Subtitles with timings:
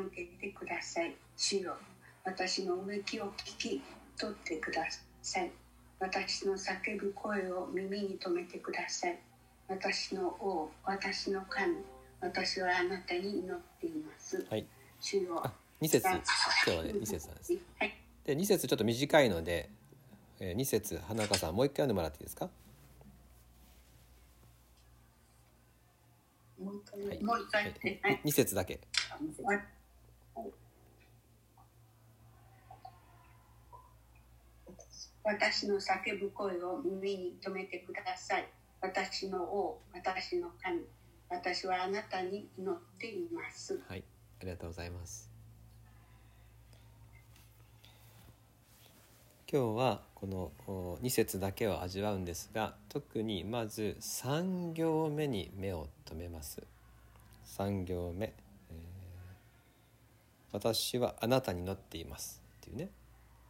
[0.00, 1.14] 傾けてください。
[1.36, 1.76] 主よ
[2.24, 3.82] 私のうめきを聞き
[4.18, 4.82] 取ってくだ
[5.22, 5.50] さい。
[5.98, 9.18] 私の叫ぶ声を耳に留めてください。
[9.68, 11.76] 私の王私の神
[12.20, 14.46] 私はあなたに祈っています。
[14.50, 14.66] はい。
[15.00, 16.06] 主よあ2節。
[16.08, 16.20] 今
[16.64, 17.94] 日はね2節なんです はい。
[18.24, 19.70] で2節ちょっと短いので、
[20.40, 22.50] えー、2節花中さんもう一回読んでもらっていいですか？
[26.58, 27.22] もう一回はい。
[27.22, 28.20] もう一回はい。
[28.24, 28.80] 2節だけ。
[29.42, 29.60] わ
[35.22, 38.48] 私の叫ぶ声を耳に留めてください。
[38.80, 40.80] 私の王、私の神、
[41.28, 43.80] 私はあなたに祈っています。
[43.86, 44.04] はい
[44.40, 45.28] ありがとうございます
[49.52, 50.50] 今日はこの
[51.02, 56.62] 2節だけを味わうんですが特にまず3行目に目を留めます
[57.58, 58.32] 3行目、
[60.52, 62.90] 私はあなたに乗っています」っていうね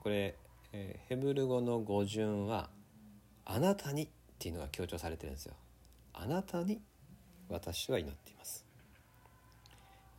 [0.00, 0.36] これ、
[0.72, 2.70] えーヘブル語の語順は
[3.44, 5.54] 「あなたに」っていうのが強調されてるんですよ。
[6.12, 6.80] あなたに
[7.48, 8.64] 私は祈っています。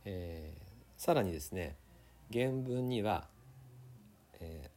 [0.04, 0.64] えー
[0.96, 1.76] さらにですね
[2.32, 3.28] 原文には、
[4.40, 4.74] えー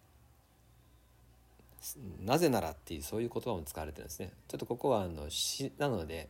[2.19, 6.27] なぜならっていうそういう言葉も使われてるんですねちょっとここはあの詩なので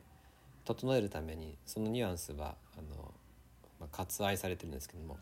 [0.65, 3.11] 整えるためにそのニュアンスはあの、
[3.79, 5.17] まあ、割愛されてるんですけども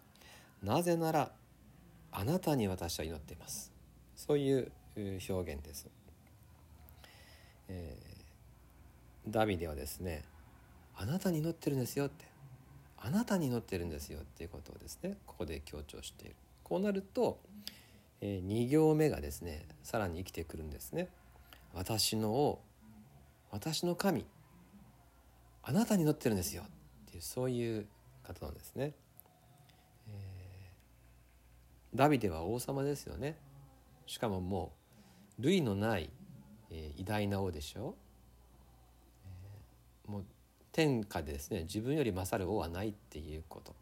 [0.64, 1.32] なぜなら
[2.12, 3.72] あなたに私は祈っています。
[4.16, 4.72] そういう
[5.30, 5.88] 表現です、
[7.68, 8.16] えー
[9.28, 10.24] ダビデはですね
[10.96, 12.26] あなたに祈ってるんですよって。
[12.98, 16.36] あなたに祈ってるんですよっていうことをですねここで強調している。
[16.64, 17.40] こうなると、
[18.22, 21.10] え2行目がですねさらに生きてくるんですね。
[21.74, 22.62] 私の王
[23.52, 24.26] 私の神
[25.62, 26.66] あなたに祈ってるんですよっ
[27.12, 27.86] ていうそういう
[28.24, 28.94] 方なんですね、
[31.96, 33.38] ダビデは王様ですよね。
[34.06, 34.74] しかもも
[35.40, 36.10] う類のない、
[36.70, 37.96] えー偉大な王でしょ。
[40.08, 40.26] うもう
[40.72, 43.74] 天下でですね自分より勝る王はないっていうこと。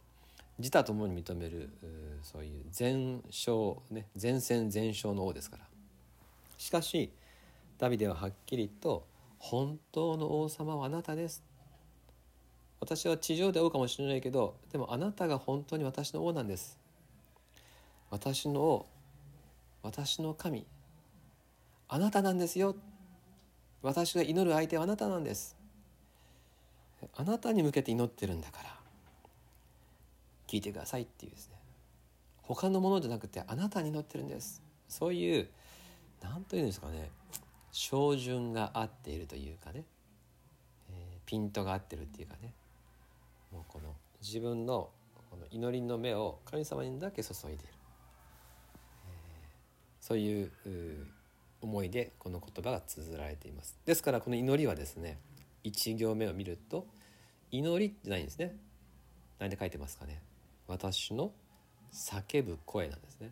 [0.60, 1.70] 自他ともに認める
[2.22, 5.66] そういう全勝ね全戦全勝の王ですから。
[6.58, 7.12] しかし
[7.80, 9.06] ダビデははっきりと
[9.40, 11.44] 「本当の王様はあなたです」
[12.80, 16.83] 私は地上で王かもしれないけどでもあなたが本当に私の王なんです。
[18.14, 18.86] 私の
[19.82, 20.68] 私の神
[21.90, 22.76] あなたなんですよ。
[23.82, 25.56] 私が祈る相手はあなたなんです。
[27.16, 28.70] あなたに向けて祈ってるんだから。
[30.46, 31.56] 聞いてくださいっていうですね。
[32.44, 34.62] 他のものじゃなくてあなたに祈ってるんです。
[34.88, 35.50] そういう
[36.22, 37.10] 何というんですかね。
[37.72, 39.86] 照準が合っているというかね、
[40.92, 42.54] えーピントが合ってるっていうかね。
[43.52, 44.92] もうこの自分の
[45.32, 47.73] この祈りの目を神様にだけ注いでいる、
[50.04, 50.52] そういう
[51.62, 53.78] 思いでこの言葉が綴られています。
[53.86, 55.18] ですからこの祈りはですね
[55.64, 56.86] 1行目を見ると
[57.52, 58.54] 祈りじゃないんですね。
[59.40, 60.22] 何で書いてますかね。
[60.68, 61.32] 私の
[61.94, 63.32] 叫ぶ声なんですね。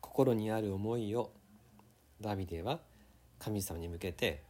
[0.00, 1.32] 心にある思いを
[2.20, 2.78] ダビデは
[3.40, 4.40] 神様に向けて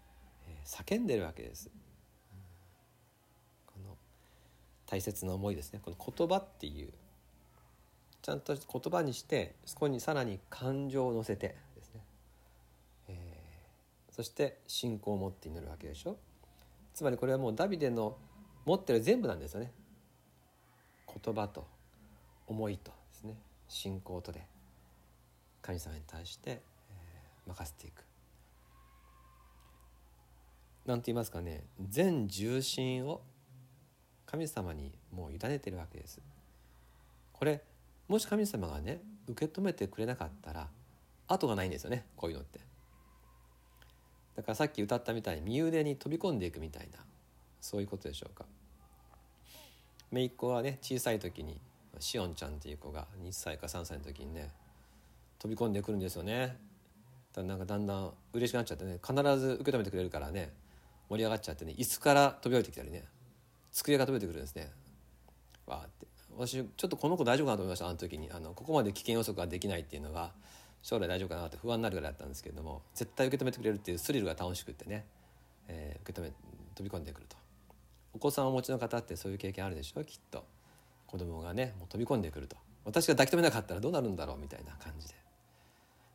[0.66, 1.70] 叫んでるわけです。
[3.64, 3.96] この
[4.84, 5.80] 大切な思いですね。
[5.82, 6.92] この言葉っていう
[8.22, 12.00] ちゃんと言葉にしてそこにさらに感情を乗せてですね、
[13.08, 13.42] えー
[14.12, 16.18] そして信仰を持って祈るわけでしょ。
[16.92, 18.18] つまりこれはもうダビデの
[18.66, 19.72] 持ってる全部なんですよね。
[21.24, 21.66] 言葉と
[22.46, 23.36] 思いとですね。
[23.68, 24.46] 信仰とで
[25.62, 26.60] 神様に対して、
[27.46, 28.04] 任せていく。
[30.84, 31.64] なんて言いますかね。
[31.80, 33.22] 全重心を
[34.26, 36.20] 神様にもう委ねてるわけです。
[37.32, 37.62] これ
[38.12, 40.68] もし神様がね受け止めてくれなかったら
[41.28, 42.60] 後がないんですよねこういうのって。
[44.36, 46.98] だからさっき歌ったみたいに身腕に飛び込んでいくみたいな
[47.62, 48.44] そういうことでしょうか。
[50.10, 51.58] 姪っ子はね小さい時に
[52.00, 54.50] しおんちゃんっていう子が2歳か3歳の時にね
[55.38, 56.58] 飛び込んでくるんですよね。
[57.32, 60.52] だなんかだんだん嬉しくなっちゃってね必ず受け止めてくれるからね
[61.08, 63.04] 盛り上がっちゃってね椅子から飛び降りてきたりね
[63.70, 64.70] 机が飛び降りてくるんですね。
[65.64, 66.11] わーって。
[66.36, 68.30] 私ちょっとこの子大丈夫かなと思いましたあの時に。
[68.32, 70.32] あのここまで危険予測ができないっていうのが
[70.82, 75.04] 将来大丈夫かなって不安になるぐらいだったんですけれども絶対受け止めてくれるっていうスリルが楽しくってね、
[75.68, 76.32] えー受け止め
[76.74, 77.36] 飛び込んでくると。
[78.14, 80.04] お子さんをお持ちの方ってそういう経験あるでしょ？
[80.04, 80.44] きっと。
[81.06, 82.56] 子供がねもう飛び込んでくると。
[82.84, 85.14] 私が抱き留めなかったらどうなるんだろうみたいな感じで、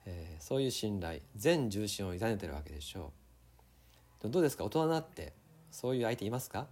[0.08, 3.12] えーそういう信頼全重心を委ねてるわけでしょ
[4.24, 4.30] う。
[4.30, 4.64] どうですか？
[4.66, 5.34] 大人になって
[5.72, 6.68] そういう相手いますか？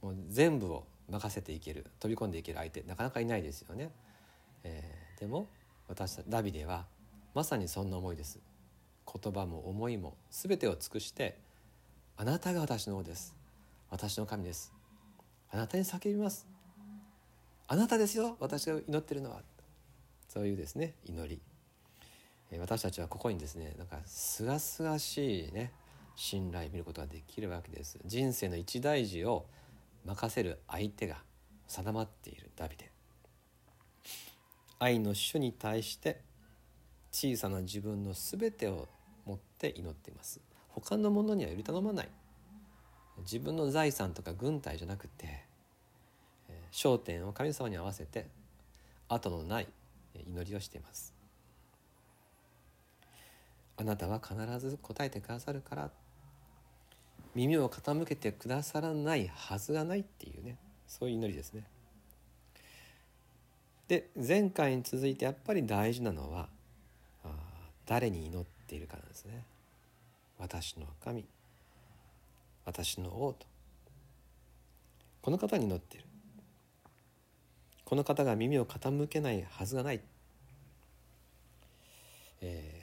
[0.00, 3.90] もう全部を任せていける飛び込んでいける相手なかなかいないですよね。
[4.64, 5.48] えー、でも
[5.88, 6.86] 私ダビデは
[7.34, 8.40] まさにそんな思いです。
[9.22, 11.38] 言葉も思いも全てを尽くして
[12.16, 13.34] 「あなたが私の王です。
[13.90, 14.72] 私の神です。
[15.50, 16.46] あなたに叫びます。
[17.68, 19.42] あなたですよ私が祈ってるのは」
[20.28, 21.40] そういうですね祈り。
[22.58, 25.72] 私たちはここにですねなんかすがすがしいね
[26.16, 27.98] 信頼見ることができるわけです。
[28.04, 29.46] 人生の一大事を
[30.04, 31.22] 任せる相手が
[31.66, 32.90] 定まっているダビデ。
[34.78, 36.20] 愛の主に対して
[37.12, 38.88] 小さな自分の全てを
[39.24, 40.40] 持って祈っています。
[40.68, 42.08] 他のものにはより頼まない。
[43.18, 45.44] 自分の財産とか軍隊じゃなくて
[46.72, 48.26] 焦点を神様に合わせて
[49.08, 49.68] 後のない
[50.14, 51.14] 祈りをしています。
[53.76, 55.90] あなたは必ず答えてくださるから
[57.34, 60.56] 耳を傾けてくださらないはずがないっていうね。
[60.86, 61.64] そういう祈りですね。
[63.88, 66.48] で前回に続いてやっぱり大事なのは
[67.86, 69.44] 誰に祈っているかなんですね。
[70.38, 71.24] 私の神。
[72.64, 73.46] 私の王と。
[75.20, 76.06] この方に祈っている。
[77.84, 80.00] この方が耳を傾けないはずがない、
[82.40, 82.81] えー、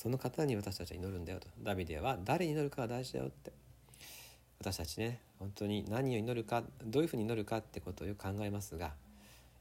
[0.00, 1.48] その方に私たちは祈るんだよと。
[1.60, 3.50] ダビデは誰に祈るかが大事だよって。
[4.60, 8.92] 私たちね本当に何を祈るかどういうふうに祈るかってことをよく考えますが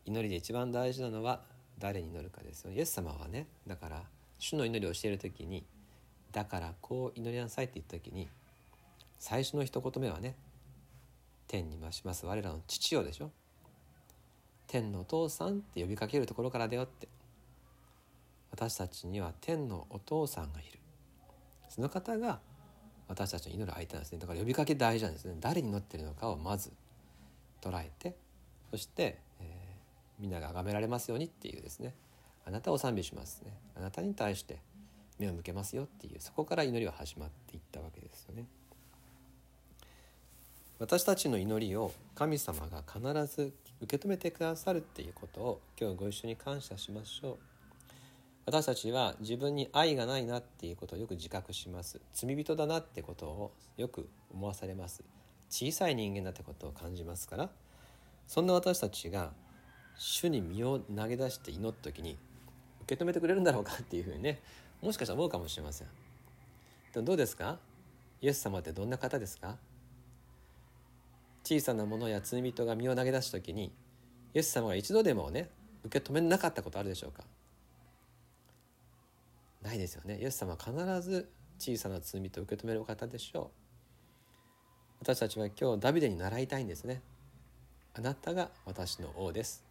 [0.06, 1.42] 祈りで一番大事なのは
[1.80, 2.78] 誰に祈るかですよね。
[2.78, 4.04] イエス様はねだから
[4.38, 5.66] 主の祈りをしている時に
[6.32, 8.28] 「だからこう祈りなさい」って言った時に
[9.18, 10.36] 最初の一言目はね
[11.50, 12.28] 「天に増します。
[12.28, 13.32] 我らの父よ」でしょ。
[14.68, 17.08] 天のお父さんって呼びかけるところからだよって。
[18.58, 20.80] 私たちには天のお父さんがいる。
[21.70, 22.40] その方が
[23.08, 24.18] 私たちの祈る相手なんですね。
[24.18, 25.36] だから呼びかけ大事なんですね。
[25.40, 26.72] 誰に祈ってるのかをまず
[27.62, 28.16] 捉えて
[28.72, 31.94] そして、えー、みんなが崇められますようにっていうですね。
[32.46, 33.54] あなたを賛美しますね。
[33.76, 34.58] あなたに対して
[35.20, 38.46] 目を向けますよっていうそこから祈りは始まっていったわけですよね。
[40.80, 47.57] 私たちの祈りを神様が必ず受け止めてくださるっていうことを今日ご一緒に感謝しましょう。
[48.48, 52.00] 私たちは自分に愛がないなっていうことをよく自覚します。
[52.14, 55.04] 罪人だなってことをよく思わされます。
[55.50, 57.50] 小さい人間だってことを感じますから。
[58.26, 59.34] そんな私たちが
[59.98, 62.18] 主に身を投げ出して祈った時に
[62.84, 64.40] 受け止めてくれるんだろうかっていうふうにね
[64.82, 65.88] もしかしたら思うかもしれません。
[66.94, 67.60] でもどうですか？
[68.22, 69.58] イエス様ってどんな方ですか？
[71.44, 73.74] 小さなものや罪人が身を投げ出す時に
[74.34, 75.50] イエス様が一度でもね
[75.84, 77.24] 受け止めなかったことあるでしょうか？
[79.62, 80.20] ないですよね。
[80.20, 83.52] イエス様は必ず小さな罪人を受け止める方でしょ
[85.00, 85.02] う。
[85.02, 87.02] 私たちは今日ダビデに習いたいんですね。
[87.94, 89.64] あなたが私の王です。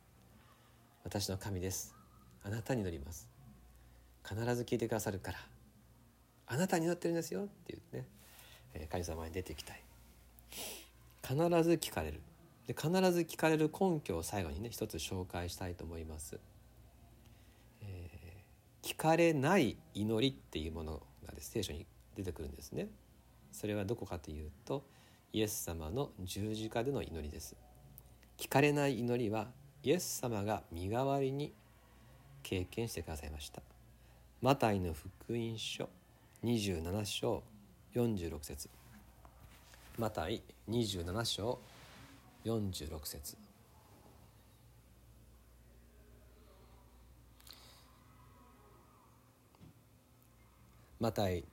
[1.05, 1.95] 私の神です。
[2.45, 3.29] あなたに乗ります。
[4.29, 5.39] 必ず聞いてくださるから。
[6.47, 7.45] あなたに乗ってるんですよ。
[7.45, 8.07] っていうね。
[8.91, 9.83] 神様に出てきたい。
[11.23, 12.21] 必ず聞かれる。
[12.67, 16.41] で必ず聞かれる根拠を最後にね一つ紹介したいと思います、
[18.87, 21.85] 聞かれない祈りっていうものがです聖書に
[22.15, 22.87] 出てくるんですね。
[23.51, 24.85] それはどこかというと
[25.33, 27.57] イエス様の十字架での祈りです。
[28.39, 29.49] 聞かれない祈りは
[29.83, 31.53] イエス様が身代わりに
[32.45, 33.61] 経験してくださいました。
[34.41, 35.89] マタイの福音書
[36.45, 37.43] 27章
[37.93, 38.71] 46節。
[39.99, 41.59] マタイ27章
[42.45, 43.46] 46節。
[50.99, 51.45] マタイ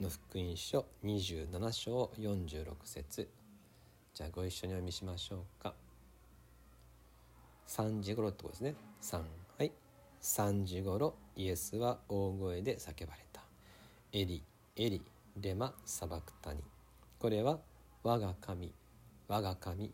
[0.00, 3.28] の福音書27章46節。
[4.12, 5.72] じゃあご一緒にお読みしましょうか。
[7.68, 8.74] 3時頃ってことですね。
[9.00, 9.22] 3
[9.56, 9.70] はい。
[10.20, 13.40] 3時頃イエスは大声で叫ばれた。
[14.12, 14.42] エリ
[14.74, 15.00] エリ
[15.40, 16.58] レマサバクタニ。
[17.20, 17.60] これは
[18.02, 18.74] 我が神
[19.28, 19.92] 我が神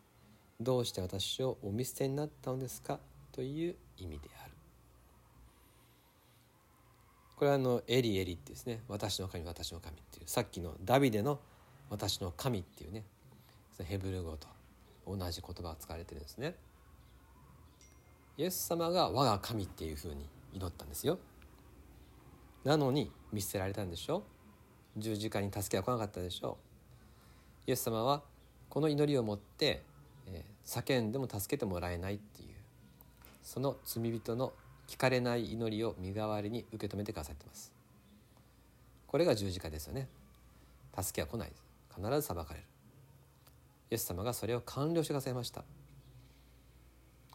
[0.58, 2.99] どうして私をお見捨てになったのですか？
[3.32, 4.53] という意味である。
[7.36, 11.40] これはあのエリエリってですね私の神私の神っていうさっきのダビデの
[11.90, 13.04] 私の神っていうね
[13.82, 14.46] ヘブル語と
[15.06, 16.54] 同じ言葉が使われてるんですね。
[18.36, 21.18] イエス様が我が神っていうふうに祈ったんですよ。
[22.64, 24.22] なのに見捨てられたんでしょ？
[24.96, 26.56] 十字架に助けは来なかったでしょ？
[27.66, 28.22] うイエス様は
[28.68, 29.82] この祈りを持って、
[30.26, 32.48] え、叫んでも助けてもらえないっていう
[33.42, 34.52] その罪人の
[34.86, 37.72] 聞かれない祈りを身代わりに受け止めてくださってます。
[39.06, 40.08] これが十字架ですよね。
[41.00, 41.50] 助けは来ない。
[41.50, 41.64] です
[41.96, 42.66] 必ず裁かれる。
[43.90, 45.64] イエス様がそれを完了してくださいました。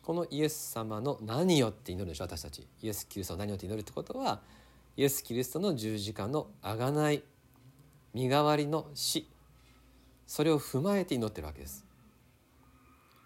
[0.03, 2.67] このイエス様の何よって祈るでしょ私たち。
[2.81, 4.41] イエス・キリストの何よって祈るってことは
[4.97, 7.23] イエス・キリストの十字架のあがない
[8.13, 9.27] 身代わりの死。
[10.27, 11.85] それを踏まえて祈ってるわけです。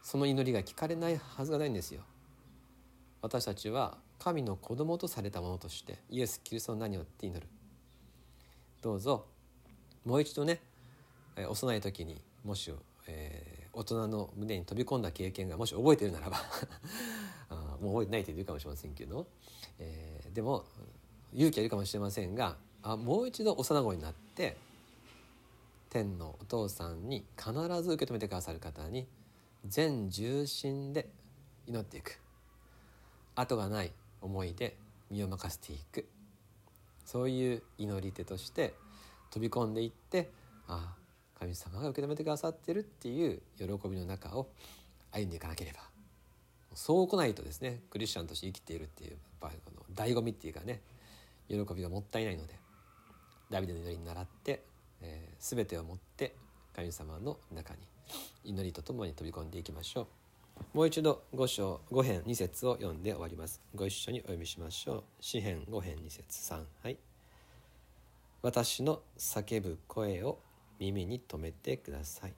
[0.03, 2.01] その祈りが聞かれないはずがないんですよ。
[3.21, 7.45] 私たちは神の子供とされたものとしてイエス・キリストの何をって祈る。
[8.81, 9.25] どうぞ
[10.05, 10.61] もう一度ね
[11.35, 12.73] 幼い時にもし、
[13.07, 16.37] えー、大人の胸に飛び込んだ経験がもし覚えてるならば
[17.49, 19.27] あもう覚えてないって言うかもしれませんけど、
[19.79, 20.63] えー、でも
[21.33, 24.55] 勇気はいるかもしれませんがあもう一度幼子になって
[25.89, 27.51] 天のお父さんに必
[27.83, 29.05] ず受け止めてくださる方に
[29.65, 31.09] 全重心で
[31.67, 32.19] 祈っていく。
[33.35, 33.91] 後がない。
[34.23, 34.75] 思いで
[35.11, 36.07] 身を任せていく。
[37.05, 38.73] そういう祈り手として
[39.29, 40.31] 飛び込んでいって
[40.67, 44.47] ああ神様が受け止めてくださってるっていう喜びの中を
[45.11, 45.79] 歩んでいかなければ。
[46.73, 49.49] そう来ないとですねクリスチャンとして生きているっていうの
[49.93, 50.81] 醍醐味っていうかね
[51.47, 52.55] 喜びがもったいないので
[53.51, 54.63] ダビデの祈りに倣って
[55.03, 56.33] えー、全てをもって
[56.75, 57.79] 神様の中に
[58.43, 60.22] 祈りとともに飛び込んでいきましょう。
[60.73, 63.61] もう一度5章5編2節を読んで終わります。
[63.75, 65.03] ご一緒にお読みしましょう。
[65.21, 66.97] 詩編5編2節3はい。
[68.41, 70.39] 私の叫ぶ声を
[70.79, 72.33] 耳に留めてください。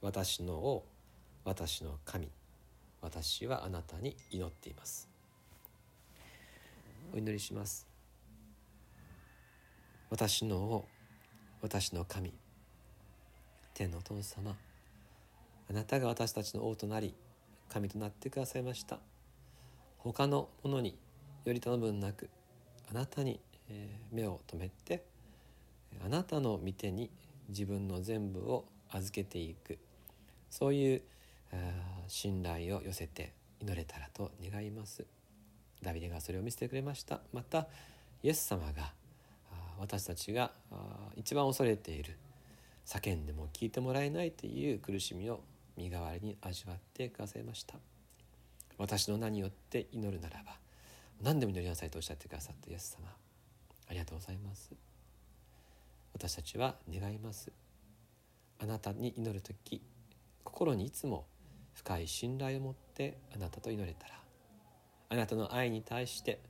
[0.00, 0.84] 私の王
[1.44, 2.28] 私の神。
[3.00, 5.08] 私はあなたに祈っています。
[7.14, 7.86] お祈りします。
[10.10, 10.88] 私の王
[11.62, 12.34] 私の神。
[13.74, 14.56] 天のお父様
[15.70, 17.14] あなたが私たちの王となり
[17.72, 18.98] 神となってくださいました。
[19.98, 20.98] 他のものに
[21.44, 22.28] より頼むなく
[22.90, 23.40] あなたに
[24.10, 25.04] 目を留めて
[26.04, 27.10] あなたの御手に
[27.48, 29.78] 自分の全部を預けていく。
[30.50, 31.02] そういう
[32.08, 35.04] 信頼を寄せて祈れたらと願います。
[35.80, 37.20] ダビデがそれを見せてくれました。
[37.32, 37.68] また
[38.22, 38.92] イエス様が
[39.78, 40.50] 私たちが
[41.16, 42.16] 一番恐れている
[42.84, 45.40] 叫んでも聞いてもらえないという苦しみを
[45.80, 47.74] 身代わりに味わってくださいました。
[48.78, 50.56] 私の名によって祈るならば
[51.22, 53.08] 何でも祈りなさいとおっしゃってくださったイエス様
[53.88, 54.72] ありがとうございます。
[56.12, 57.52] 私たちは願います。
[58.58, 59.82] あなたに祈る時
[60.44, 61.26] 心にいつも
[61.74, 64.14] 深い信頼を持ってあなたと祈れたら
[65.08, 66.40] あなたの愛に対して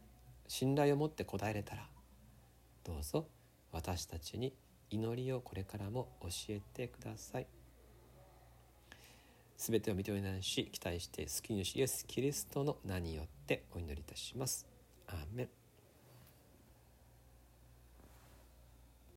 [0.48, 1.86] 信頼を持って答えれたら
[2.84, 3.26] どうぞ
[3.70, 4.52] 私たちに
[4.90, 7.46] 祈りをこれからも教えてください。
[9.60, 14.66] すべてを認めないし期待して救い主イエス・キリストの名によってお祈りいたします。
[15.06, 15.59] アーメン